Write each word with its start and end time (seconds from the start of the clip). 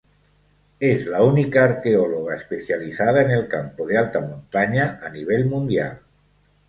Es 0.79 1.05
la 1.05 1.21
única 1.21 1.63
arqueóloga 1.63 2.35
especializada 2.35 3.21
en 3.21 3.29
el 3.29 3.47
campo 3.47 3.85
de 3.85 3.99
Alta 3.99 4.19
Montaña 4.19 4.99
a 5.03 5.11
nivel 5.11 5.45
mundial. 5.45 5.99